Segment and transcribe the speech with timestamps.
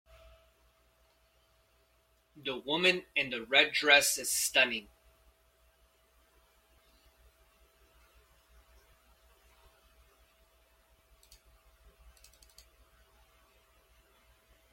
[2.35, 4.87] The woman in the red dress is stunning.